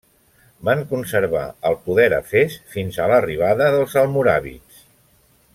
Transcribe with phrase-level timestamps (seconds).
[0.69, 4.85] Van conservar el poder a Fes fins a l'arribada dels almoràvits.